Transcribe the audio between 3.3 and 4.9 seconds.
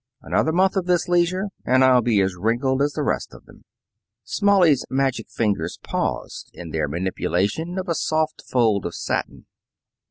of them." Smalley's